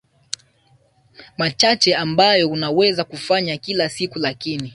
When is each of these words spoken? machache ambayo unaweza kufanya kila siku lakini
machache 1.37 1.95
ambayo 1.95 2.49
unaweza 2.49 3.03
kufanya 3.03 3.57
kila 3.57 3.89
siku 3.89 4.19
lakini 4.19 4.69